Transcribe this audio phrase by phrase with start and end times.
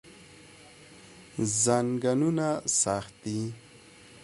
[1.61, 2.47] زنګونونه
[2.81, 3.39] سخت دي.